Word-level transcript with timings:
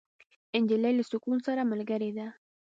نجلۍ 0.61 0.93
له 0.99 1.03
سکون 1.11 1.37
سره 1.47 1.69
ملګرې 1.71 2.11
ده. 2.17 2.27